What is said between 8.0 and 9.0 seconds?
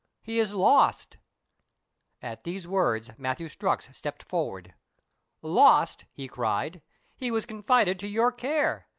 your care.